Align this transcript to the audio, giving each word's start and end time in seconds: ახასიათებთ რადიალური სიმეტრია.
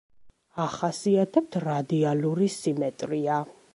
ახასიათებთ 0.63 1.57
რადიალური 1.67 2.49
სიმეტრია. 2.55 3.37